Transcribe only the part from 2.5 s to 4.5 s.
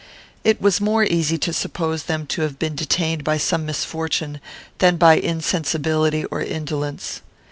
been detained by some misfortune,